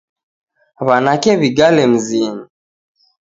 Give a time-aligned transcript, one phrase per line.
[0.85, 2.45] Wanake wigale mzinyi